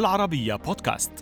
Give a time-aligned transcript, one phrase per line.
[0.00, 1.12] العربية بودكاست.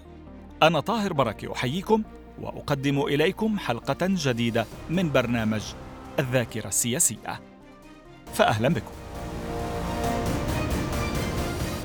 [0.62, 2.02] أنا طاهر بركة أحييكم
[2.40, 5.62] وأقدم إليكم حلقة جديدة من برنامج
[6.18, 7.40] الذاكرة السياسية.
[8.34, 8.92] فأهلا بكم.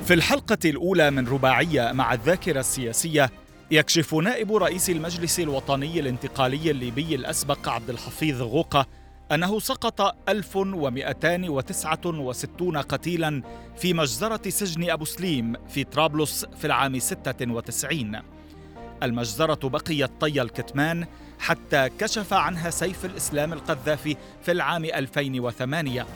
[0.04, 3.30] في الحلقة الأولى من رباعية مع الذاكرة السياسية
[3.70, 8.86] يكشف نائب رئيس المجلس الوطني الانتقالي الليبي الأسبق عبد الحفيظ غوقة
[9.32, 13.42] أنه سقط 1269 قتيلا
[13.76, 18.20] في مجزرة سجن أبو سليم في طرابلس في العام 96
[19.02, 21.06] المجزرة بقيت طي الكتمان
[21.38, 26.06] حتى كشف عنها سيف الإسلام القذافي في العام 2008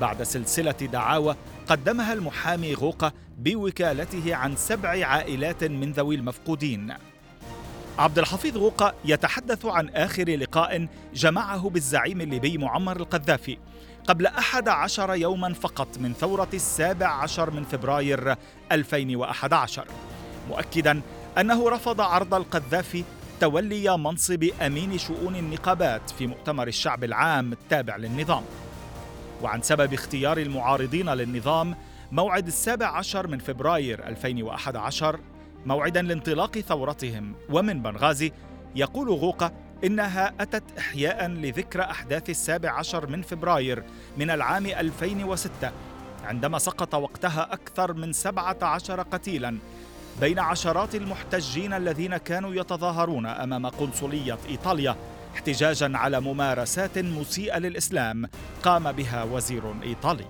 [0.00, 6.94] بعد سلسلة دعاوى قدمها المحامي غوقة بوكالته عن سبع عائلات من ذوي المفقودين.
[7.98, 13.58] عبد الحفيظ غوقة يتحدث عن آخر لقاء جمعه بالزعيم الليبي معمر القذافي.
[14.08, 18.36] قبل أحد عشر يوما فقط من ثورة السابع عشر من فبراير
[18.72, 19.84] 2011
[20.48, 21.00] مؤكدا
[21.38, 23.04] أنه رفض عرض القذافي
[23.40, 28.42] تولي منصب أمين شؤون النقابات في مؤتمر الشعب العام التابع للنظام.
[29.42, 31.76] وعن سبب اختيار المعارضين للنظام
[32.12, 35.18] موعد السابع عشر من فبراير 2011
[35.66, 37.34] موعدا لانطلاق ثورتهم.
[37.50, 38.32] ومن بنغازي
[38.76, 39.52] يقول غوقة
[39.84, 43.82] إنها أتت إحياء لذكرى أحداث السابع عشر من فبراير
[44.16, 45.72] من العام 2006
[46.24, 49.58] عندما سقط وقتها أكثر من 17 قتيلا
[50.20, 54.96] بين عشرات المحتجين الذين كانوا يتظاهرون أمام قنصلية إيطاليا
[55.34, 58.28] احتجاجا على ممارسات مسيئة للإسلام
[58.62, 60.24] قام بها وزير إيطالي.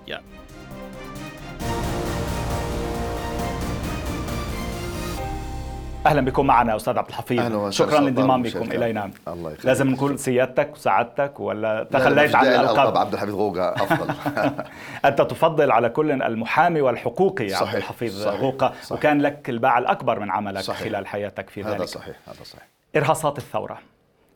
[6.05, 7.69] أهلا بكم معنا أستاذ عبد الحفيظ.
[7.69, 9.11] شكرا لانضمامكم إلينا.
[9.27, 9.65] الله يخليك.
[9.65, 12.97] لازم نقول سيادتك وسعادتك ولا تخليت عن الألقاب.
[12.97, 14.13] عبد الحفيظ غوغا أفضل.
[15.05, 18.91] أنت تفضل على كل المحامي والحقوقي صحيح عبد الحفيظ صحيح صحيح.
[18.91, 20.87] وكان لك الباع الأكبر من عملك صحيح.
[20.87, 21.75] خلال حياتك في ذلك.
[21.75, 22.67] هذا صحيح هذا صحيح.
[22.95, 23.77] إرهاصات الثورة.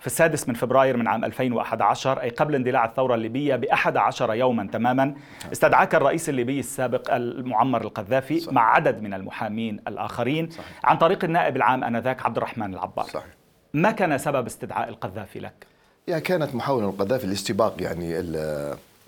[0.08, 4.68] في السادس من فبراير من عام 2011 أي قبل اندلاع الثورة الليبية بأحد عشر يوما
[4.74, 5.16] تماما
[5.52, 8.54] استدعاك الرئيس الليبي السابق المعمر القذافي صحيح.
[8.54, 10.66] مع عدد من المحامين الآخرين صحيح.
[10.84, 13.28] عن طريق النائب العام آنذاك عبد الرحمن العبار صحيح.
[13.74, 15.68] ما كان سبب استدعاء القذافي لك؟
[16.08, 18.20] يعني كانت محاولة القذافي لاستباق يعني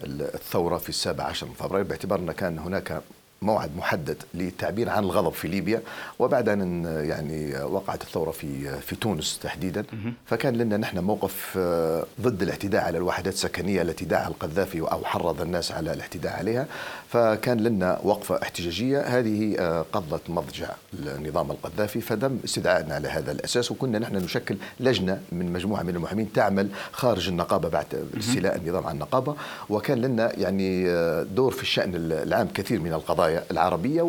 [0.04, 3.02] الثورة في السابع عشر من فبراير باعتبار أن كان هناك
[3.42, 5.82] موعد محدد للتعبير عن الغضب في ليبيا
[6.20, 9.86] وبعد أن يعني وقعت الثورة في في تونس تحديدا
[10.26, 15.42] فكان لنا نحن موقف آه، ضد الاعتداء على الوحدات السكنية التي دعا القذافي أو حرض
[15.42, 16.68] الناس على الاعتداء عليها.
[17.10, 23.72] فكان لنا وقفة احتجاجية هذه آه، قضت مضجع النظام القذافي فتم استدعائنا على هذا الأساس
[23.72, 28.94] وكنا نحن نشكل لجنة من مجموعة من المحامين تعمل خارج النقابة بعد استيلاء النظام عن
[28.94, 29.36] النقابة.
[29.70, 33.29] وكان لنا يعني آه، دور في الشأن العام كثير من القضايا.
[33.30, 34.02] القضايا العربية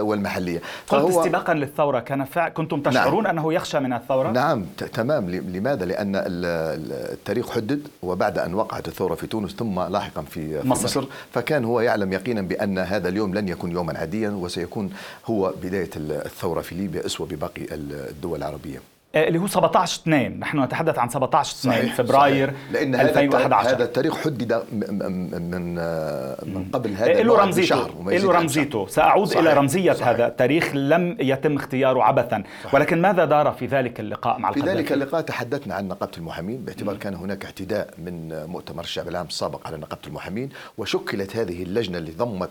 [0.00, 0.60] والمحلية.
[0.88, 2.48] قلت استباقا للثورة كان فع...
[2.48, 5.30] كنتم تشعرون نعم أنه يخشى من الثورة؟ نعم تمام.
[5.30, 11.04] لماذا؟ لأن التاريخ حدد وبعد أن وقعت الثورة في تونس ثم لاحقا في مصر, مصر.
[11.32, 14.90] فكان هو يعلم يقينا بأن هذا اليوم لن يكون يوما عاديا وسيكون
[15.26, 18.78] هو بداية الثورة في ليبيا أسوة بباقي الدول العربية.
[19.16, 22.72] اللي هو 17 2 نحن نتحدث عن 17 2 فبراير صحيح.
[22.72, 29.26] لأن 2011 هذا التاريخ حدد من آه، من قبل هذا له رمزيته له رمزيته سأعود
[29.26, 29.40] صحيح.
[29.40, 30.08] إلى رمزية صحيح.
[30.08, 30.26] هذا.
[30.26, 32.42] التاريخ لم يتم اختياره عبثا.
[32.62, 32.74] صحيح.
[32.74, 36.64] ولكن ماذا دار في ذلك اللقاء مع في ذلك اللقاء تحدثنا عن نقابة المحامين.
[36.64, 40.48] باعتبار كان هناك اعتداء من مؤتمر الشعب العام السابق على نقابة المحامين
[40.78, 42.50] وشكلت هذه اللجنة اللي ضمت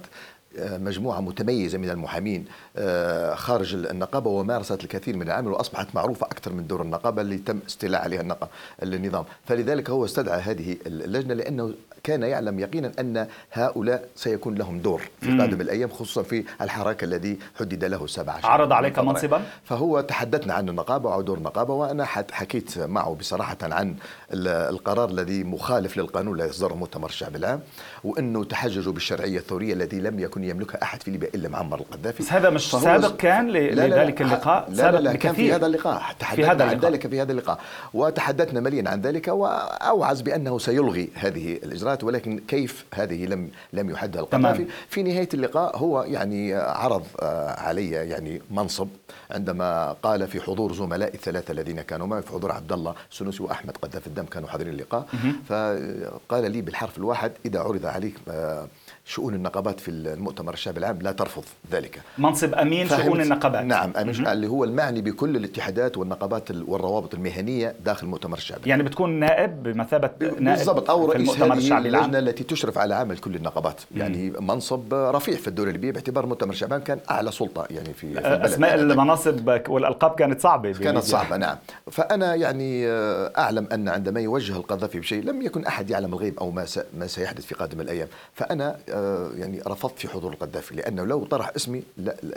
[0.59, 2.45] مجموعة متميزة من المحامين
[2.77, 7.59] آه، خارج النقابة ومارست الكثير من العمل وأصبحت معروفة أكثر من دور النقابة اللي تم
[7.67, 8.37] استيلاء عليها
[8.83, 9.25] النظام.
[9.45, 11.73] فلذلك هو استدعى هذه اللجنة لأنه
[12.05, 17.37] كان يعلم يقينا أن هؤلاء سيكون لهم دور في قادم الأيام خصوصا في الحراك الذي
[17.59, 22.05] حدد له سبع عشر عرض عليك منصبا؟ فهو تحدثنا عن النقابة وعن دور النقابة وأنا
[22.31, 23.95] حكيت معه بصراحة عن
[24.33, 27.59] القرار الذي مخالف للقانون الذي أصدره مؤتمر الشعب العام
[28.03, 32.23] وأنه تحججوا بالشرعية الثورية التي لم يكن يملكها أحد في ليبيا إلا معمر القذافي.
[32.23, 36.51] بس هذا مش سابق كان لذلك اللقاء؟ لا لا, لا, كان في هذا اللقاء تحدثنا
[36.51, 37.59] هذا عن ذلك في هذا اللقاء.
[37.93, 41.94] وتحدثنا مليا عن ذلك وأوعز بأنه سيلغي هذه الإجراءات.
[42.03, 47.89] ولكن كيف هذه لم لم يحدها القذافي في نهاية اللقاء هو يعني عرض آه، علي
[47.91, 48.87] يعني منصب
[49.31, 53.77] عندما قال في حضور زملاء الثلاثة الذين كانوا معي في حضور عبد الله سنوسي وأحمد
[53.77, 55.07] قذاف الدم كانوا حاضرين اللقاء.
[55.49, 58.67] فقال لي بالحرف الواحد إذا عرض عليك آه،
[59.05, 62.01] شؤون النقابات في المؤتمر مؤتمر الشعب العام لا ترفض ذلك.
[62.17, 63.63] منصب أمين شؤون النقابات.
[63.63, 69.19] نعم أمين اللي هو المعني بكل الاتحادات والنقابات والروابط المهنية داخل مؤتمر الشعب يعني بتكون
[69.19, 70.09] نائب بمثابه
[70.39, 73.81] نائب بالضبط أو رئيس اللجنة التي تشرف على عمل كل النقابات.
[73.95, 78.13] يعني منصب رفيع في الدولة الليبية باعتبار مؤتمر الشعب العام كان أعلى سلطة يعني في,
[78.13, 78.41] في البلد.
[78.41, 81.57] اسماء المناصب والألقاب كانت صعبة كانت صعبة نعم.
[81.91, 86.51] فأنا يعني آه، أعلم أن عندما يوجه القذافي بشيء لم يكن أحد يعلم الغيب أو
[86.51, 86.65] ما
[86.97, 88.07] ما سيحدث في قادم الأيام.
[88.33, 88.94] فأنا آه،
[89.35, 91.83] يعني رفضت في حضور القذافي لأنه لو طرح اسمي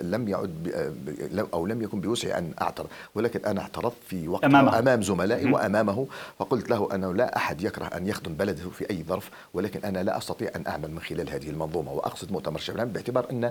[0.01, 0.75] لم يعد
[1.55, 2.87] أو لم يكن بوسعي أن أعترض.
[3.15, 4.79] ولكن أنا اعترضت في وقت أمامه.
[4.79, 6.07] أمام زملائي وأمامه
[6.39, 10.19] فقلت له أنه لا أحد يكره أن يخدم بلده في أي ظرف ولكن أنا لا
[10.19, 11.93] أستطيع أن أعمل من خلال هذه المنظومة.
[11.93, 13.51] وأقصد مؤتمر العام باعتبار أن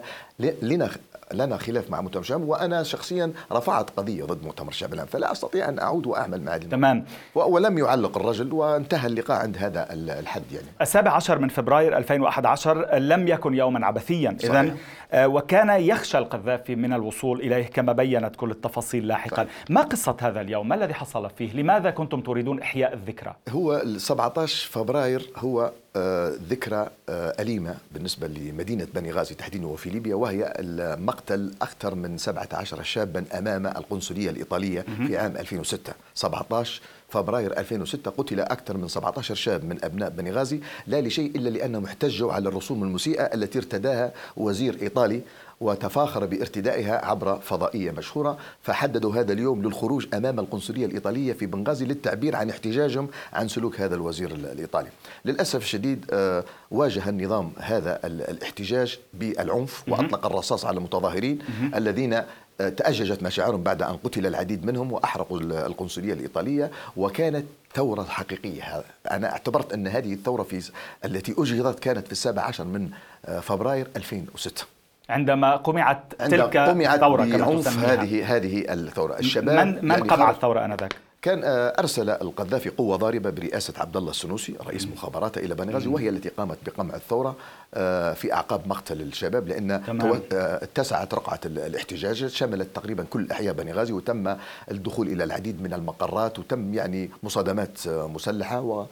[0.61, 0.89] لنا
[1.33, 5.79] لنا خلاف مع مؤتمر الشعب وأنا شخصيا رفعت قضية ضد مؤتمر العام فلا أستطيع أن
[5.79, 7.05] أعود وأعمل مع تمام.
[7.35, 10.67] ولم يعلق الرجل وانتهى اللقاء عند هذا الحد يعني.
[10.81, 14.37] السابع عشر من فبراير 2011 لم يكن يوما عبثيا.
[14.43, 14.75] اذا
[15.11, 19.35] آه، وكان يخشى القذافي من الوصول إليه كما بينت كل التفاصيل لاحقا.
[19.35, 19.49] صحيح.
[19.69, 24.69] ما قصة هذا اليوم؟ ما الذي حصل فيه؟ لماذا كنتم تريدون إحياء الذكرى؟ هو 17
[24.69, 30.53] فبراير هو آه، ذكرى آه، أليمة بالنسبة لمدينة بني غازي تحديدا وفي ليبيا وهي
[30.99, 38.39] مقتل أكثر من 17 شابا أمام القنصلية الإيطالية في عام 2006 17 فبراير 2006 قتل
[38.39, 42.83] أكثر من 17 شاب من أبناء بني غازي لا لشيء إلا لأنهم احتجوا على الرسوم
[42.83, 45.21] المسيئة التي ارتداها وزير إيطالي
[45.61, 48.37] وتفاخر بارتدائها عبر فضائية مشهورة.
[48.61, 53.95] فحددوا هذا اليوم للخروج أمام القنصلية الإيطالية في بنغازي للتعبير عن احتجاجهم عن سلوك هذا
[53.95, 54.89] الوزير الإيطالي.
[55.25, 61.39] للأسف الشديد آه، واجه النظام هذا الاحتجاج بالعنف وأطلق الرصاص على المتظاهرين
[61.75, 62.21] الذين
[62.57, 68.83] تأججت مشاعرهم بعد أن قتل العديد منهم وأحرقوا القنصلية الإيطالية وكانت ثورة حقيقية.
[69.11, 70.71] أنا اعتبرت أن هذه الثورة في
[71.05, 72.89] التي أجهضت كانت في السابع عشر من
[73.25, 74.65] آه، فبراير 2006
[75.09, 79.19] عندما قمعت تلك الثورة كما هذه هذه الثورة.
[79.19, 80.95] الشباب من من يعني قمع الثورة آنذاك؟
[81.27, 86.09] كان آه، أرسل القذافي قوة ضاربة برئاسة عبد الله السنوسي رئيس مخابراته إلى بنغازي وهي
[86.09, 87.35] التي قامت بقمع الثورة
[87.73, 93.93] آه، في أعقاب مقتل الشباب لأن آه، اتسعت رقعه الاحتجاج شملت تقريبا كل أحياء بنغازي
[93.93, 94.35] وتم
[94.71, 98.85] الدخول إلى العديد من المقرات وتم يعني مصادمات مسلحة و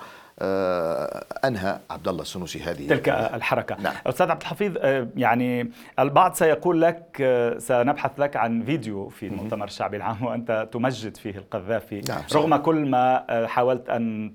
[1.45, 3.75] أنهى عبد الله السنوسي هذه تلك الحركة.
[3.81, 3.93] نعم.
[4.07, 9.65] أستاذ عبد الحفيظ آه، يعني البعض سيقول لك آه، سنبحث لك عن فيديو في المؤتمر
[9.65, 12.01] الشعبي العام وأنت تمجد فيه القذافي.
[12.09, 14.33] نعم رغم كل ما حاولت أن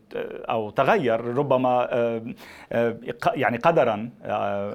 [0.50, 1.88] أو تغير ربما
[3.34, 4.10] يعني قدرا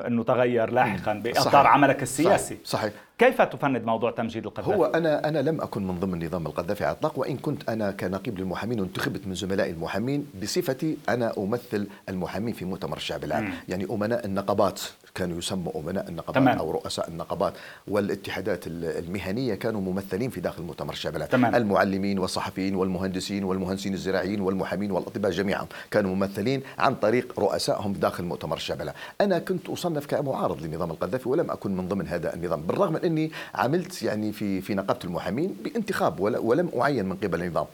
[0.07, 2.57] انه تغير لاحقا بإطار عملك السياسي.
[2.63, 2.93] صحيح, صحيح.
[3.17, 6.93] كيف تفند موضوع تمجيد القذافي؟ هو أنا أنا لم أكن من ضمن نظام القذافي على
[6.93, 12.65] الإطلاق وإن كنت أنا كنقيب للمحامين وانتخبت من زملائي المحامين بصفتي أنا أمثل المحامين في
[12.65, 13.53] مؤتمر الشعب العام،.
[13.69, 14.81] يعني أمناء النقابات
[15.15, 16.57] كانوا يسموا أمناء النقابات تمام.
[16.57, 17.53] أو رؤساء النقابات
[17.87, 20.93] والاتحادات المهنية كانوا ممثلين في داخل مؤتمر
[21.31, 21.55] تمام.
[21.55, 28.57] المعلمين والصحفيين والمهندسين والمهندسين الزراعيين والمحامين والأطباء جميعا كانوا ممثلين عن طريق رؤسائهم داخل مؤتمر
[28.57, 32.93] الشعب العام، أنا كنت أصنف كمعارض لنظام القذافي ولم أكن من ضمن هذا النظام، بالرغم
[32.93, 37.65] من أني عملت يعني في في نقابة المحامين بانتخاب ولم أعين من قبل النظام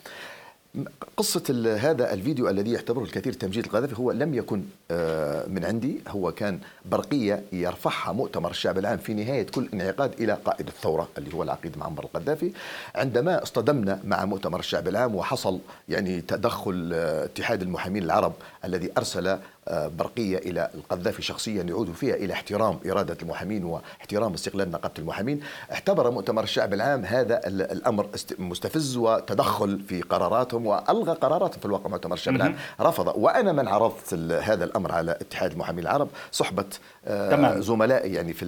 [1.18, 6.02] قصة هذا الفيديو الذي يعتبره الكثير تمجيد القذافي هو لم يكن آه، من عندي.
[6.08, 11.34] هو كان برقية يرفعها مؤتمر الشعب العام في نهاية كل انعقاد إلى قائد الثورة اللي
[11.34, 12.52] هو العقيد معمر القذافي.
[12.96, 15.60] عندما اصطدمنا مع مؤتمر الشعب العام وحصل
[15.90, 18.34] يعني تدخل آه، اتحاد المحامين العرب
[18.66, 19.38] الذي أرسل
[19.72, 25.42] برقية إلى القذافي شخصيا يعود فيها إلى احترام إرادة المحامين واحترام استقلال نقابة المحامين.
[25.72, 28.08] اعتبر مؤتمر الشعب العام هذا الأمر
[28.40, 32.56] مستفز وتدخل في قراراتهم وألغى قراراتهم في الواقع مؤتمر الشعب العام.
[32.82, 33.14] رفض.
[33.16, 34.14] وأنا من عرضت
[34.44, 36.66] هذا الأمر على اتحاد المحامين العرب صحبة
[37.08, 37.62] آه، تمام.
[37.62, 38.46] زملائي يعني في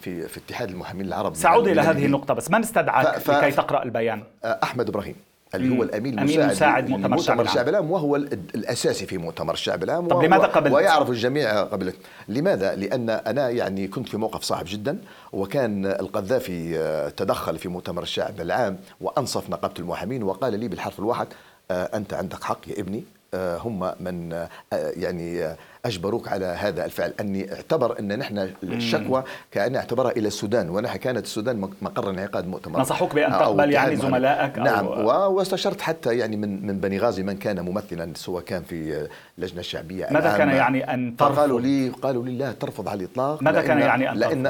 [0.00, 1.34] في في اتحاد المحامين العرب.
[1.34, 3.30] سأعود إلى هذه النقطة بس من استدعاك ف...
[3.30, 5.27] لكي تقرأ البيان؟ آه، أحمد إبراهيم.
[5.54, 10.08] اللي هو الأمين المساعد, مساعد مؤتمر, مؤتمر الشعب العام وهو الأساسي في مؤتمر الشعب العام
[10.08, 11.96] طب لماذا قبلت؟ ويعرف الجميع قبلت
[12.28, 14.98] لماذا؟ لأن أنا يعني كنت في موقف صعب جدا
[15.32, 21.26] وكان القذافي آه، تدخل في مؤتمر الشعب العام وأنصف نقابة المحامين وقال لي بالحرف الواحد
[21.70, 27.12] آه، أنت عندك حق يا ابني آه، هم من يعني أجبروك على هذا الفعل.
[27.20, 32.80] أني اعتبر أن نحن الشكوى كأن اعتبرها إلى السودان ونحن كانت السودان مقر انعقاد مؤتمر.
[32.80, 37.36] نصحوك بأن تقبل يعني زملائك نعم أو واستشرت حتى يعني من من بني غازي من
[37.36, 39.08] كان ممثلا سواء كان في
[39.38, 43.42] اللجنه الشعبيه ماذا كان يعني أن ترفض؟ قالوا لي قالوا لي لا ترفض على الإطلاق
[43.42, 44.46] ماذا كان يعني أن لأن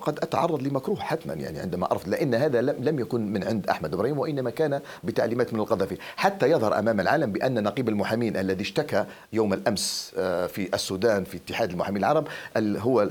[0.00, 4.18] قد أتعرض لمكروه حتما يعني عندما أرفض لأن هذا لم يكن من عند أحمد إبراهيم
[4.18, 9.52] وإنما كان بتعليمات من القذافي حتى يظهر أمام العالم بأن نقيب المحامين الذي اشتكى يوم
[9.52, 13.08] الأمس آه، في السودان في اتحاد المحامين العرب هو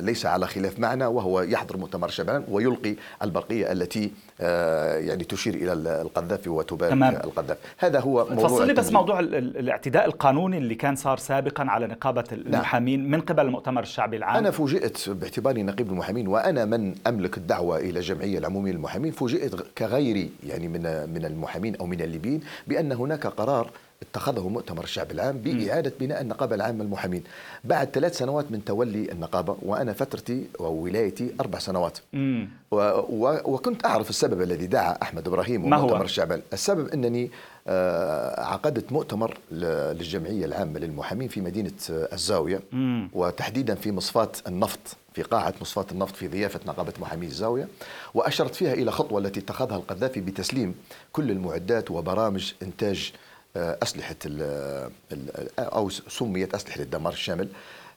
[0.00, 4.10] ليس على خلاف معنا وهو يحضر مؤتمر شبعان ويلقي البرقية التي
[5.06, 7.14] يعني تشير إلى القذافي وتبارك تمام.
[7.14, 11.86] القذافي هذا هو موضوع فصل لي بس موضوع الاعتداء القانوني اللي كان صار سابقا على
[11.86, 12.40] نقابة نعم.
[12.46, 13.10] المحامين نعم.
[13.10, 17.98] من قبل المؤتمر الشعبي العام أنا فوجئت باعتباري نقيب المحامين وأنا من أملك الدعوة إلى
[17.98, 20.82] الجمعيه العموميه للمحامين فوجئت كغيري يعني من
[21.14, 23.70] من المحامين أو من الليبيين بأن هناك قرار
[24.02, 27.22] اتخذه مؤتمر الشعب العام بإعادة بناء النقابة العامة للمحامين.
[27.64, 31.98] بعد ثلاث سنوات من تولي النقابة وأنا فترتي وولايتي أربع سنوات.
[32.70, 32.76] و
[33.08, 37.30] و وكنت أعرف السبب الذي دعا أحمد إبراهيم ومؤتمر الشعب السبب أنني
[37.68, 42.60] آه، عقدت مؤتمر للجمعية العامة للمحامين في مدينة الزاوية.
[43.12, 47.68] وتحديدا في مصفاة النفط في قاعة مصفاة النفط في ضيافة نقابة محامي الزاوية.
[48.14, 50.74] وأشرت فيها إلى خطوة التي اتخذها القذافي بتسليم
[51.12, 53.12] كل المعدات وبرامج إنتاج
[53.56, 54.16] آه، أسلحة
[55.58, 57.48] أو سميت أسلحة الدمار الشامل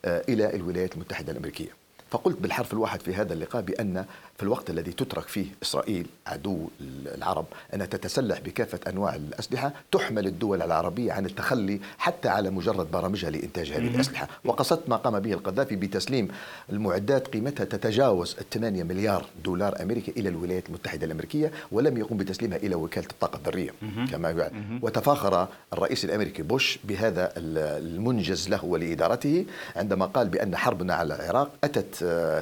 [0.06, 1.70] آه، إلى الولايات المتحدة الأمريكية.
[2.10, 4.06] فقلت بالحرف الواحد في هذا اللقاء بأن
[4.38, 6.68] في الوقت الذي تترك فيه إسرائيل عدو
[7.16, 13.30] العرب أن تتسلح بكافة أنواع الأسلحة تحمل الدول العربية عن التخلي حتى على مجرد برامجها
[13.30, 16.28] لإنتاج هذه الأسلحة وقصدت ما قام به القذافي بتسليم
[16.70, 22.76] المعدات قيمتها تتجاوز 8 مليار دولار أمريكي إلى الولايات المتحدة الأمريكية ولم يقم بتسليمها إلى
[22.76, 23.72] وكالة الطاقة الذرية.
[24.12, 24.80] كما يقال.
[24.82, 31.96] وتفاخر الرئيس الأمريكي بوش بهذا المنجز له ولإدارته عندما قال بأن حربنا على العراق أتت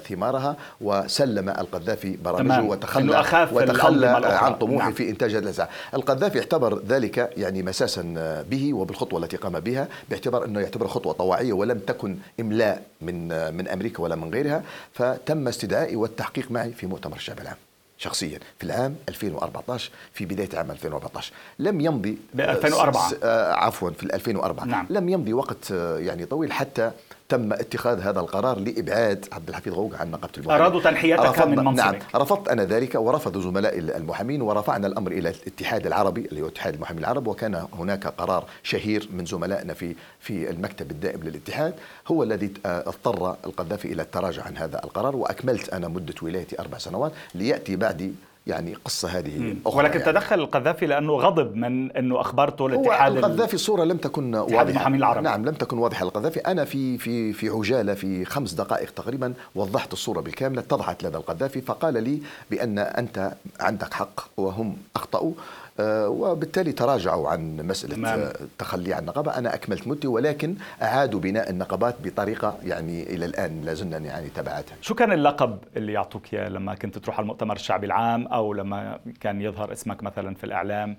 [0.10, 4.94] ثمارها وسلم القذافي القذافي برامجه وتخلى وتخلى عن طموحه نعم.
[4.94, 10.46] في إنتاج هذه الاسلحه، القذافي اعتبر ذلك يعني مساسا به وبالخطوة التي قام بها باعتبار
[10.46, 14.63] أنه يعتبر خطوة طواعية ولم تكن إملاء من من أمريكا ولا من غيرها،
[14.94, 17.58] فتم استدعائي والتحقيق معي في مؤتمر الشعب العام.
[17.98, 24.04] شخصيا في العام 2014 في بداية عام 2014 لم يمضي ب 2004 آه، عفوا في
[24.04, 24.88] 2004 نعم.
[24.90, 26.92] لم يمضي وقت آه، يعني طويل حتى
[27.34, 31.86] تم اتخاذ هذا القرار لإبعاد عبد الحفيظ غوغ عن نقابة المحامين أرادوا تنحيتك من منصبك.
[31.86, 36.74] نعم رفضت أنا ذلك ورفض زملائي المحامين ورفعنا الأمر إلى الاتحاد العربي اللي هو اتحاد
[36.74, 41.74] المحامين العرب وكان هناك قرار شهير من زملائنا في في المكتب الدائم للاتحاد.
[42.08, 47.12] هو الذي اضطر القذافي إلى التراجع عن هذا القرار وأكملت أنا مدة ولايتي أربع سنوات
[47.36, 48.13] ليأتي بعدي
[48.48, 50.12] يعني قصة هذه أخرى ولكن يعني.
[50.12, 55.24] تدخل القذافي لأنه غضب من أنه أخبرته الاتحاد القذافي الصورة لم تكن واضحة العرب.
[55.24, 59.94] نعم لم تكن واضحة للقذافي أنا في في في عجالة في خمس دقائق تقريبا وضحت
[59.94, 62.22] الصورة بالكامل اتضحت لدى القذافي فقال لي
[62.52, 65.34] بأن أنت عندك حق وهم أخطأوا
[65.80, 68.20] وبالتالي تراجعوا عن مسألة نعم.
[68.20, 73.98] التخلي عن النقابة أنا أكملت مدتي ولكن أعادوا بناء النقابات بطريقة يعني إلى الآن لازلنا
[73.98, 78.27] يعني تبعاتها شو كان اللقب اللي يعطوك إياه لما كنت تروح على المؤتمر الشعبي العام
[78.27, 80.98] أو لما كان يظهر اسمك مثلا في الإعلام؟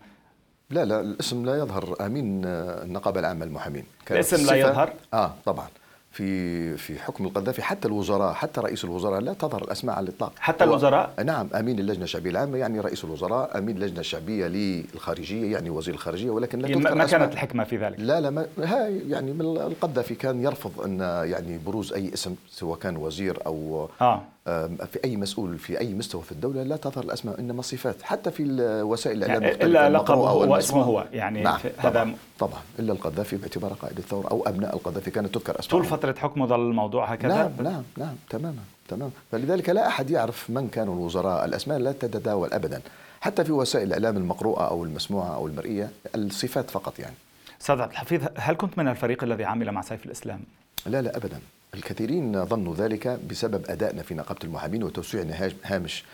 [0.70, 1.96] لا لا الاسم لا يظهر.
[2.06, 5.68] أمين النقابة العامة للمحامين الاسم لا يظهر؟ آه طبعا.
[6.14, 10.32] في في حكم القذافي حتى الوزراء حتى رئيس الوزراء لا تظهر الأسماء على الإطلاق.
[10.38, 15.70] حتى الوزراء؟ نعم أمين اللجنة الشعبية العامة يعني رئيس الوزراء أمين اللجنة الشعبية للخارجية يعني
[15.70, 19.30] وزير الخارجية ولكن لا تذكر ما كانت الحكمة في ذلك؟ لا لا ما هاي يعني
[19.40, 24.22] القذافي كان يرفض أن يعني بروز أي اسم سواء كان وزير أو آه.
[24.44, 28.02] في أي مسؤول في أي مستوى في الدولة لا تظهر الأسماء إنما صفات.
[28.02, 28.42] حتى في
[28.82, 32.08] وسائل الإعلام يعني الا لقبه هو اسمه هو يعني نعم هذا
[32.38, 32.60] طبعا.
[32.78, 36.60] إلا القذافي باعتباره قائد الثورة أو أبناء القذافي كانت تذكر اسماء طول فترة حكمه ظل
[36.60, 41.44] الموضوع هكذا؟ نعم نعم نعم تماما تمام فلذلك لا أحد يعرف من كانوا الوزراء.
[41.44, 42.80] الأسماء لا تتداول ابدا.
[43.20, 47.14] حتى في وسائل الإعلام المقروءة أو المسموعة أو المرئية الصفات فقط يعني.
[47.60, 50.40] أستاذ عبد الحفيظ هل كنت من الفريق الذي عمل مع سيف الإسلام؟
[50.86, 51.38] لا لا ابدا.
[51.74, 55.24] الكثيرين ظنوا ذلك بسبب أدائنا في نقابة المحامين وتوسيع
[55.64, 56.04] هامش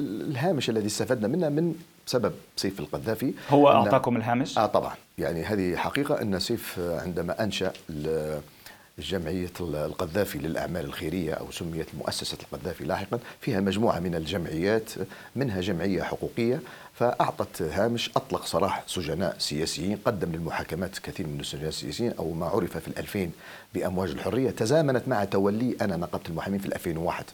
[0.00, 1.74] الهامش الذي استفدنا منه من
[2.06, 7.72] سبب سيف القذافي هو أعطاكم الهامش؟ آه طبعا يعني هذه حقيقة أن سيف عندما أنشأ
[8.98, 13.18] جمعية القذافي للأعمال الخيرية أو سميت مؤسسة القذافي لاحقا.
[13.40, 14.90] فيها مجموعة من الجمعيات
[15.36, 16.60] منها جمعية حقوقية.
[16.94, 22.76] فأعطت هامش أطلق سراح سجناء سياسيين قدم للمحاكمات كثير من السجناء السياسيين أو ما عرف
[22.76, 23.32] في الألفين
[23.74, 24.50] بأمواج الحرية.
[24.50, 27.24] تزامنت مع تولي أنا نقابة المحامين في 2001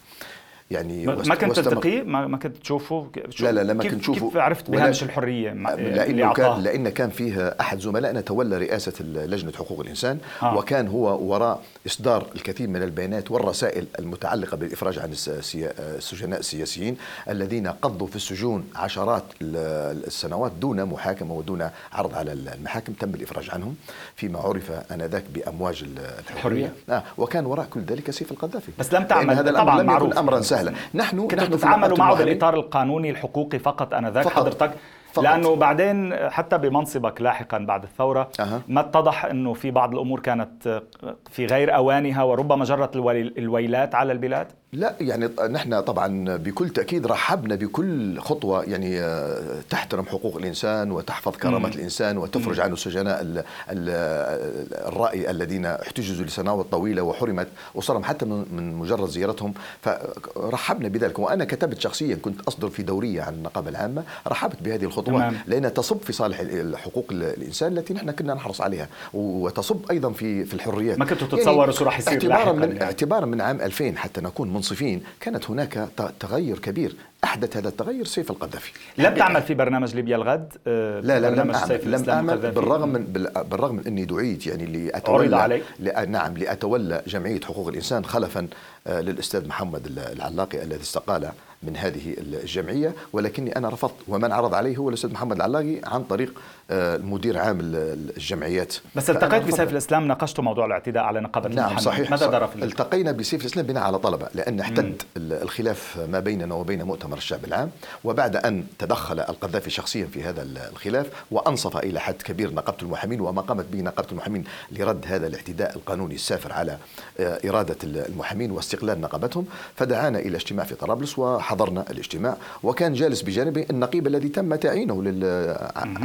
[0.70, 3.06] يعني ما كنت تلتقيه؟ ما, ما كنت تشوفه؟
[3.40, 4.28] لا لا لا ما كنت تشوفه.
[4.28, 9.80] كيف عرفت بهامش الحرية؟ لأنه كان لأن كان فيه أحد زملائنا تولى رئاسة لجنة حقوق
[9.80, 10.56] الإنسان آه.
[10.56, 16.96] وكان هو وراء إصدار الكثير من البيانات والرسائل المتعلقة بالإفراج عن السجناء السياسيين
[17.28, 23.74] الذين قضوا في السجون عشرات السنوات دون محاكمة ودون عرض على المحاكم تم الإفراج عنهم
[24.16, 25.84] فيما عرف آنذاك بأمواج
[26.30, 26.72] الحرية.
[26.90, 28.72] آه وكان وراء كل ذلك سيف القذافي.
[28.78, 30.59] بس لم تعمل هذا طبعا لم يكن امرا سهلا.
[30.94, 34.70] نحن كنتوا تتعاملوا معه بالإطار القانوني الحقوقي فقط انذاك حضرتك.
[35.12, 35.24] فقط.
[35.24, 38.60] لأنه بعدين حتى بمنصبك لاحقا بعد الثورة أه.
[38.68, 40.82] ما اتضح إنه في بعض الأمور كانت
[41.30, 44.46] في غير أوانها وربما جرت الويلات على البلاد.
[44.72, 51.36] لا يعني نحن طبعا بكل تأكيد رحبنا بكل خطوة يعني آه، تحترم حقوق الإنسان وتحفظ
[51.36, 51.74] كرامه مم.
[51.74, 57.46] الإنسان وتفرج عن السجناء الرأي الذين احتجزوا لسنوات طويلة وحرمت
[57.78, 59.54] اسرهم حتى من مجرد زيارتهم.
[59.82, 65.34] فرحبنا بذلك وأنا كتبت شخصيا كنت أصدر في دورية عن النقابة العامة رحبت بهذه الخطوة
[65.46, 66.42] لأنها تصب في صالح
[66.76, 70.98] حقوق الإنسان التي نحن كنا نحرص عليها وتصب أيضا في في الحريات.
[70.98, 72.82] ما كنتوا تتصوروا يعني شو راح يصير اعتبارا من يعني.
[72.82, 75.88] اعتبارا من عام 2000 حتى نكون منصفين كانت هناك
[76.20, 76.96] تغير كبير.
[77.24, 78.72] أحدث هذا التغير سيف القذافي.
[78.98, 83.04] لم تعمل في برنامج ليبيا الغد؟ آه، لا لا لم أعمل لم أعمل بالرغم من
[83.50, 85.62] بالرغم من إني دعيت يعني لاتولى علي.
[86.08, 88.46] نعم لأتولى جمعية حقوق الإنسان خلفا
[88.86, 91.30] آه، للأستاذ محمد العلاقي الذي استقال
[91.62, 93.94] من هذه الجمعية ولكني أنا رفضت.
[94.08, 96.40] ومن عرض عليه هو الأستاذ محمد العلاقي عن طريق
[96.70, 98.74] آه، مدير عام الجمعيات.
[98.96, 103.12] بس التقيت بسيف الإسلام ناقشتوا موضوع الاعتداء على نقابة نعم صحيح ماذا درى في التقينا
[103.12, 105.02] بسيف الإسلام بناء على طلبة لأن احتد.
[105.16, 107.70] الخلاف ما بيننا وبين مؤتمر الشعب العام.
[108.04, 113.42] وبعد أن تدخل القذافي شخصيا في هذا الخلاف وأنصف إلى حد كبير نقابة المحامين وما
[113.42, 116.78] قامت به نقابة المحامين لرد هذا الاعتداء القانوني السافر على
[117.20, 119.46] آه، إرادة المحامين واستقلال نقابتهم.
[119.76, 121.18] فدعانا إلى اجتماع في طرابلس
[121.50, 124.94] وحضرنا الاجتماع وكان جالس بجانبه النقيب الذي تم تعيينه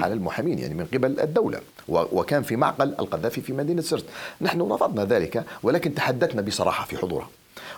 [0.03, 4.05] على المحامين يعني من قبل الدولة وكان في معقل القذافي في مدينة سرت.
[4.41, 7.29] نحن رفضنا ذلك ولكن تحدثنا بصراحة في حضورة.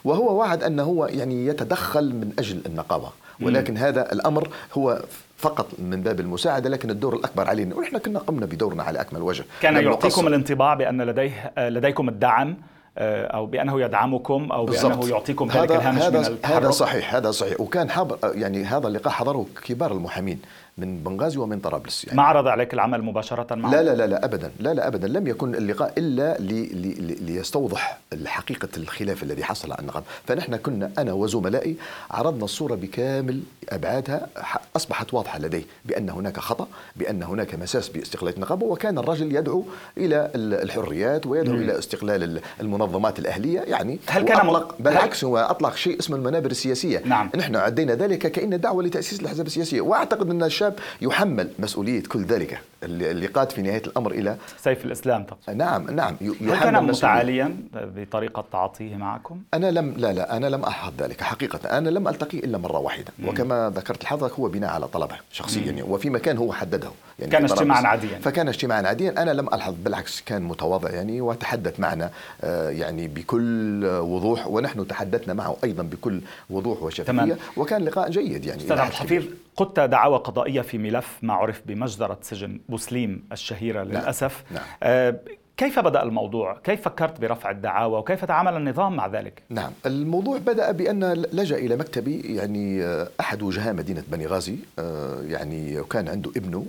[0.04, 3.10] وهو وعد أنه هو يعني يتدخل من أجل النقابة.
[3.42, 3.80] ولكن مم.
[3.80, 5.02] هذا الأمر هو
[5.38, 7.76] فقط من باب المساعدة لكن الدور الأكبر علينا.
[7.76, 9.46] ونحن كنا قمنا بدورنا على أكمل وجه.
[9.62, 12.58] كان يعطيكم الانطباع بأن لديه لديكم الدعم
[13.00, 14.92] أو بأنه يدعمكم أو بالزبط.
[14.92, 17.62] بانه يعطيكم ذلك الهامش هذا من التحرك هذا صحيح هذا صحيح.
[17.62, 20.42] وكان حاضر يعني هذا اللقاء حضره كبار المحامين.
[20.78, 24.26] من بنغازي ومن طرابلس يعني ما عرض عليك العمل مباشرة معه؟ لا لا لا لا
[24.26, 29.72] أبدا لا لا أبدا لم يكن اللقاء إلا لي لي ليستوضح حقيقة الخلاف الذي حصل
[29.72, 31.76] على النقابة فنحن كنا أنا وزملائي
[32.12, 34.28] عرضنا الصورة بكامل أبعادها
[34.76, 39.66] أصبحت واضحة لديه بأن هناك خطأ بأن هناك مساس باستقلالية النقابة وكان الرجل يدعو
[39.98, 41.62] إلى الحريات ويدعو مم.
[41.62, 47.02] إلى استقلال المنظمات الأهلية يعني هل كان أطلق بالعكس هو أطلق شيء اسمه المنابر السياسية
[47.06, 47.30] نعم.
[47.36, 50.67] نحن عدينا ذلك كأن دعوة لتأسيس الأحزاب السياسية وأعتقد أن الشاب
[51.02, 52.60] يحمل مسؤولية كل ذلك.
[52.84, 58.46] اللي قاد في نهاية الأمر إلى سيف الإسلام تقصد نعم نعم هل كان متعاليا بطريقة
[58.52, 61.78] تعاطيه معكم؟ أنا لم لا لا أنا لم أحظ ذلك حقيقة.
[61.78, 63.06] أنا لم ألتقي إلا مرة واحدة.
[63.20, 63.28] مم.
[63.28, 66.90] وكما ذكرت لحضرتك هو بناء على طلبه شخصيا يعني وفي مكان هو حدده.
[67.20, 68.20] يعني كان اجتماعا عاديا.
[68.20, 69.22] فكان اجتماعا عاديا.
[69.22, 72.10] أنا لم ألحظ بالعكس كان متواضع يعني وتحدث معنا
[72.44, 74.48] آه، يعني بكل وضوح.
[74.48, 77.38] ونحن تحدثنا معه أيضا بكل وضوح وشفافية.
[77.58, 79.24] وكان لقاء جيد يعني أستاذ عبد الحفيظ
[79.56, 83.92] قدت دعوى قضائية في ملف ما عرف بمجزرة سجن بوسليم الشهيرة نعم.
[83.92, 84.64] للأسف نعم.
[84.84, 85.20] آه
[85.58, 90.72] كيف بدأ الموضوع؟ كيف فكرت برفع الدعاوى وكيف تعامل النظام مع ذلك؟ نعم، الموضوع بدأ
[90.72, 96.32] بأن لجأ إلى مكتبي يعني آه، أحد وجهاء مدينة بني غازي آه، يعني وكان عنده
[96.38, 96.66] ابنه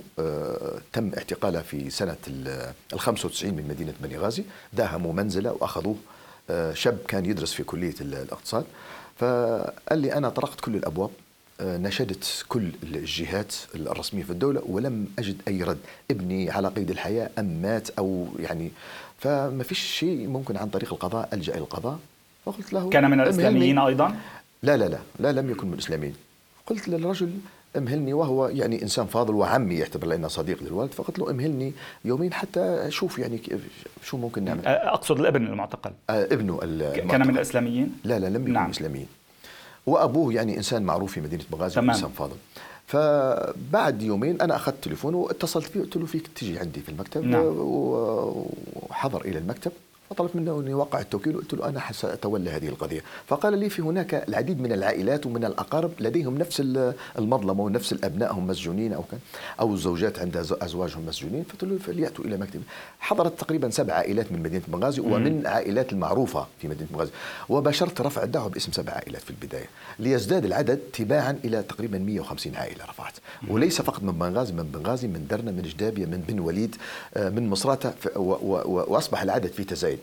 [0.93, 5.95] تم اعتقاله في سنة ال 95 من مدينة بني غازي داهموا منزله وأخذوه
[6.73, 8.65] شاب كان يدرس في كلية الاقتصاد
[9.17, 11.09] فقال لي أنا طرقت كل الأبواب
[11.61, 15.77] نشدت كل الجهات الرسمية في الدولة ولم أجد أي رد.
[16.11, 18.71] ابني على قيد الحياة أم مات أو يعني
[19.17, 21.99] فما فيش شيء ممكن عن طريق القضاء ألجأ إلى القضاء.
[22.45, 24.15] فقلت له كان من الإسلاميين أيضا؟
[24.63, 26.13] لا لا لا لا لم يكن من الإسلاميين.
[26.67, 27.31] قلت للرجل
[27.77, 31.73] امهلني وهو يعني إنسان فاضل وعمي يعتبر لنا صديق للوالد فقلت له امهلني
[32.05, 33.41] يومين حتى أشوف يعني
[34.03, 34.67] شو ممكن نعمل.
[34.67, 35.91] أقصد الابن المعتقل.
[36.09, 37.07] آه ابنه المعتقل.
[37.07, 38.63] كان من الإسلاميين؟ لا لا لم يكن نعم.
[38.63, 39.07] من الاسلاميين
[39.89, 42.35] وأبوه يعني إنسان معروف في مدينة بغازي انسان فاضل.
[42.87, 47.23] فبعد يومين أنا أخذت تليفونه واتصلت فيه قلت له فيك تجي عندي في المكتب.
[47.23, 47.43] نعم.
[47.45, 49.71] وحضر إلى المكتب.
[50.09, 53.01] فطلبت منه أن يوقع التوكيل قلت له أنا سأتولى هذه القضية.
[53.27, 56.63] فقال لي في هناك العديد من العائلات ومن الأقارب لديهم نفس
[57.17, 59.19] المظلمة ونفس الأبناء هم مسجونين أو كان
[59.59, 61.43] أو الزوجات عند أزواجهم مسجونين.
[61.43, 62.63] فقلت له فليأتوا إلى مكتبي
[62.99, 67.11] حضرت تقريبا سبع عائلات من مدينة بنغازي ومن عائلات المعروفة في مدينة بنغازي
[67.49, 69.65] وباشرت رفع الدعوة باسم سبع عائلات في البداية
[69.99, 73.13] ليزداد العدد تباعا إلى تقريبا 150 عائلة رفعت.
[73.47, 76.75] وليس فقط من بنغازي من بنغازي من درنا من جدابية من بن وليد
[77.13, 77.93] آه، من مصراتة.
[78.15, 79.98] وأصبح العدد في تزايد.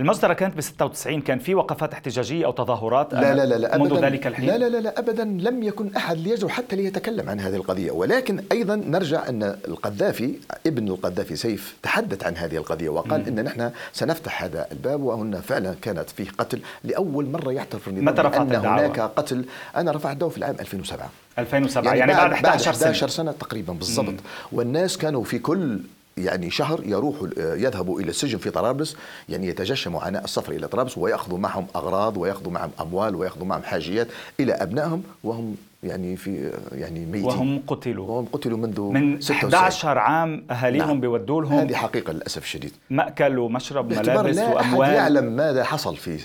[0.00, 3.92] المجزرة كانت ب 96 كان في وقفات احتجاجية أو تظاهرات؟ لا لا لا, لا منذ
[3.92, 4.06] أبداً.
[4.06, 5.24] ذلك الحين؟ لا لا لا, لا أبدا.
[5.24, 7.90] لم يكن أحد ليجرؤ حتى ليتكلم عن هذه القضية.
[7.90, 10.34] ولكن أيضا نرجع أن القذافي
[10.66, 15.74] ابن القذافي سيف تحدث عن هذه القضية وقال إن نحن سنفتح هذا الباب وهن فعلا
[15.82, 19.44] كانت فيه قتل لأول مرة يعترف النظام متى رفعت أن الدعوة؟ هناك قتل.
[19.76, 23.32] أنا رفعت الدعوة في العام 2007 2007 يعني, بعد 11 سنة 11 سنة.
[23.32, 24.14] تقريبا بالضبط.
[24.52, 25.80] والناس كانوا في كل
[26.24, 28.96] يعني شهر يروحوا يذهبوا إلى السجن في طرابلس
[29.28, 34.08] يعني يتجشموا عناء السفر إلى طرابلس وياخذوا معهم أغراض وياخذوا معهم أموال وياخذوا معهم حاجيات
[34.40, 37.24] إلى أبنائهم وهم يعني في يعني ميتين.
[37.24, 38.06] وهم قتلوا.
[38.08, 39.54] وهم قتلوا منذ من 96.
[39.54, 41.00] 11 عام أهاليهم نعم.
[41.00, 42.72] بيودوا لهم هذه حقيقة للأسف الشديد.
[42.90, 44.88] مأكل ومشرب ملابس لا وأموال.
[44.94, 46.18] يعلم ماذا حصل في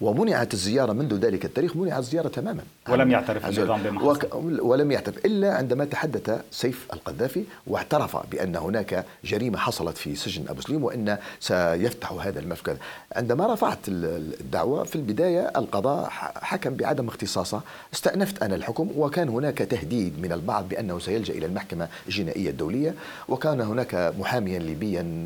[0.00, 2.62] ومنعت الزيارة منذ ذلك التاريخ منعت الزيارة تماما.
[2.88, 4.26] ولم يعترف النظام بما وك
[4.62, 10.60] ولم يعترف إلا عندما تحدث سيف القذافي واعترف بأن هناك جريمة حصلت في سجن أبو
[10.60, 12.76] سليم وأن سيفتح هذا الملف كذا
[13.16, 16.08] عندما رفعت ال- الدعوة في البداية القضاء
[16.42, 17.60] حكم بعدم اختصاصه.
[17.94, 22.94] استأنفت أنا الحكم وكان هناك تهديد من البعض بأنه سيلجأ إلى المحكمة الجنائية الدولية
[23.28, 25.24] وكان هناك محاميا ليبيا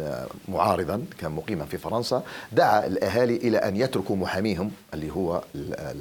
[0.49, 2.23] معارضا كان مقيما في فرنسا
[2.53, 5.43] دعا الأهالي إلى أن يتركوا محاميهم اللي هو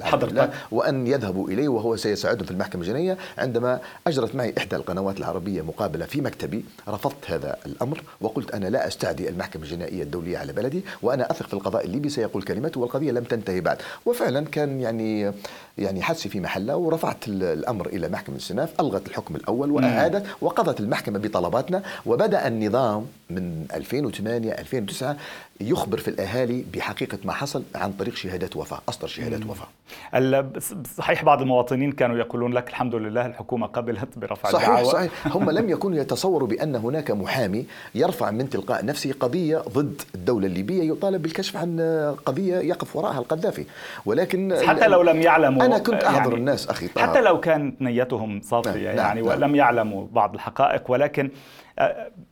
[0.02, 0.30] حضرتك.
[0.30, 5.62] الله وأن يذهبوا إليه وهو سيساعدهم في المحكمة الجنائية عندما أجرت معي إحدى القنوات العربية
[5.62, 10.84] مقابلة في مكتبي رفضت هذا الأمر وقلت أنا لا أستعدي المحكمة الجنائية الدولية على بلدي
[11.02, 15.32] وأنا أثق في القضاء الليبي سيقول كلمته والقضية لم تنتهي بعد وفعلا كان يعني
[15.78, 17.16] يعني حدسي في محله ورفعت
[17.52, 24.52] الأمر إلى محكمة الاستئناف ألغت الحكم الأول وأعادت وقضت المحكمة بطلباتنا وبدأ النظام من 2008
[24.52, 25.16] 2009
[25.60, 29.66] يخبر في الأهالي بحقيقة ما حصل عن طريق شهادات وفاة أصدر شهادات وفاة.
[30.14, 30.62] ال-
[30.98, 34.92] صحيح بعض المواطنين كانوا يقولون لك الحمد لله الحكومة قبلت برفع صحيح الدعوة.
[34.92, 35.10] صحيح.
[35.26, 40.82] هم لم يكونوا يتصوروا بأن هناك محامي يرفع من تلقاء نفسه قضية ضد الدولة الليبية
[40.92, 41.80] يطالب بالكشف عن
[42.26, 43.64] قضية يقف وراءها القذافي.
[44.06, 47.02] ولكن حتى لو لم يعلموا أنا كنت أحضر يعني الناس أخي طه.
[47.02, 51.30] حتى لو كانت نيتهم صافية نعم، يعني نعم، ولم يعلموا بعض الحقائق ولكن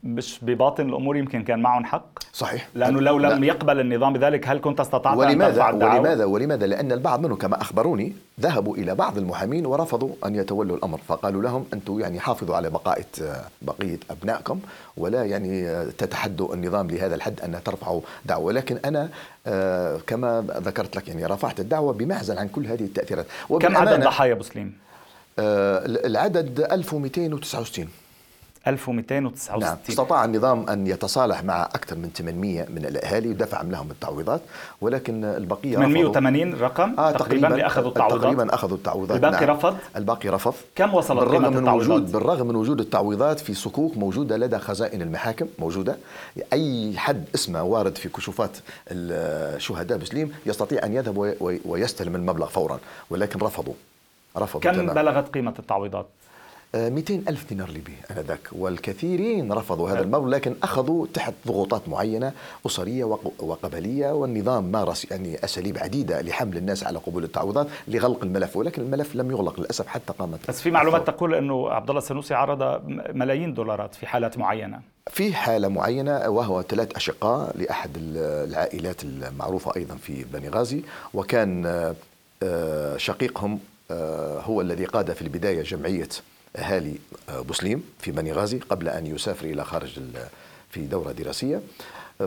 [0.03, 3.47] مش بباطن الأمور يمكن كان معهم حق صحيح لأنه لو لم لا.
[3.47, 7.61] يقبل النظام بذلك هل كنت استطعت ولماذا ترفع الدعوة؟ ولماذا ولماذا لأن البعض منهم كما
[7.61, 12.69] أخبروني ذهبوا إلى بعض المحامين ورفضوا أن يتولوا الأمر فقالوا لهم أنتم يعني حافظوا على
[12.69, 13.05] بقايه
[13.61, 14.59] بقية أبنائكم
[14.97, 19.09] ولا يعني تتحدوا النظام لهذا الحد أن ترفعوا دعوة ولكن أنا
[19.47, 23.25] آه، كما ذكرت لك يعني رفعت الدعوة بمعزل عن كل هذه التأثيرات
[23.61, 24.73] كم عدد ضحايا بسليم؟
[25.39, 27.87] آه، العدد 1269
[28.67, 34.41] 1269 نعم استطاع النظام أن يتصالح مع أكثر من 800 من الأهالي ودفع لهم التعويضات
[34.81, 35.87] ولكن البقية رفضوا.
[35.93, 39.55] 880 رقم آه تقريبا اللي أخذوا التعويضات تقريبا أخذوا التعويضات الباقي نعم.
[39.57, 43.97] رفض؟ الباقي رفض كم وصلت بالرغم من التعويضات؟ وجود بالرغم من وجود التعويضات في صكوك
[43.97, 45.97] موجودة لدى خزائن المحاكم موجودة
[46.53, 48.57] أي حد اسمه وارد في كشوفات
[48.91, 53.73] الشهداء بسليم يستطيع أن يذهب وي- وي- ويستلم المبلغ فورا ولكن رفضوا
[54.37, 54.93] رفضوا كم تماماً.
[54.93, 56.05] بلغت قيمة التعويضات؟
[56.75, 58.39] 200 ألف دينار ليبي آنذاك.
[58.51, 62.31] والكثيرين رفضوا هذا المبلغ لكن أخذوا تحت ضغوطات معينة
[62.65, 68.57] أسرية وق- وقبلية والنظام مارس يعني أساليب عديدة لحمل الناس على قبول التعويضات لغلق الملف.
[68.57, 71.07] ولكن الملف لم يغلق للأسف حتى قامت بس في معلومات.
[71.07, 72.81] تقول إنه عبد الله السنوسي عرض
[73.15, 74.79] ملايين دولارات في حالات معينة.
[75.09, 80.81] في حالة معينة وهو ثلاث أشقاء لأحد ال- العائلات المعروفة أيضا في بني غازي.
[81.13, 81.95] وكان آه،
[82.43, 83.59] آه، شقيقهم
[83.91, 86.09] آه، هو الذي قاد في البداية جمعية
[86.55, 86.95] أهالي
[87.29, 89.99] بوسليم في بني غازي قبل أن يسافر إلى خارج
[90.69, 91.61] في دورة دراسية.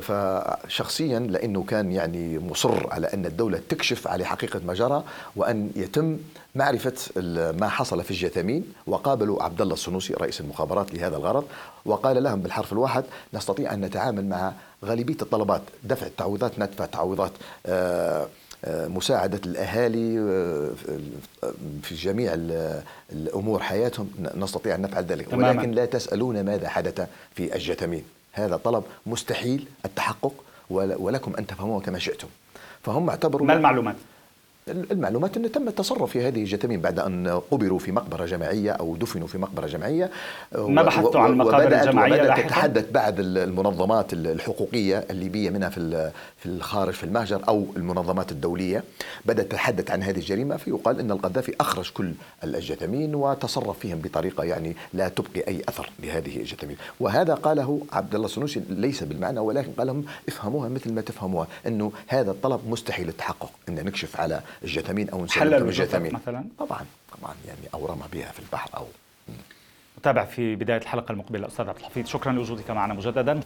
[0.00, 5.04] فشخصيا لأنه كان يعني مصر على أن الدولة تكشف على حقيقة ما جرى
[5.36, 6.18] وأن يتم
[6.54, 6.92] معرفة
[7.52, 11.44] ما حصل في الجثامين وقابلوا عبد الله السنوسي رئيس المخابرات لهذا الغرض
[11.84, 14.52] وقال لهم بالحرف الواحد نستطيع أن نتعامل مع
[14.84, 17.32] غالبية الطلبات دفع التعويضات ندفع تعويضات
[17.66, 18.26] آه،
[18.68, 20.70] مساعدة الأهالي آه،
[21.82, 25.48] في جميع ال- الأمور حياتهم نستطيع أن نفعل ذلك تماماً.
[25.60, 30.32] ولكن لا تسألون ماذا حدث في الجثامين هذا طلب مستحيل التحقق
[30.70, 32.28] ول- ولكم أن تفهموه كما شئتم
[32.82, 33.96] فهم اعتبروا ما المعلومات؟
[34.68, 39.26] المعلومات أن تم التصرف في هذه الجثامين بعد أن قبروا في مقبرة جماعية أو دفنوا
[39.26, 40.10] في مقبرة جماعية.
[40.58, 46.92] ما بحثتوا عن المقابر الجماعية وبدأت؟ تتحدث بعض المنظمات الحقوقية الليبية منها في في الخارج
[46.92, 48.84] في المهجر أو المنظمات الدولية.
[49.24, 52.12] بدأت تتحدث عن هذه الجريمة فيقال أن القذافي أخرج كل
[52.44, 56.76] الجثامين وتصرف فيهم بطريقة يعني لا تبقي أي أثر لهذه الجثامين.
[57.00, 61.92] وهذا قاله عبد الله السنوسي ليس بالمعنى ولكن قال لهم افهموها مثل ما تفهموها أنه
[62.06, 66.44] هذا الطلب مستحيل التحقق أن نكشف على الجثامين نسلم حللوا الجثامين مثلا.
[66.58, 66.86] طبعا
[67.20, 68.86] طبعا يعني أو رمى بها في البحر أو
[69.98, 73.40] نتابع في بداية الحلقة المقبلة أستاذ عبد الحفيظ شكرا لوجودك معنا مجددا.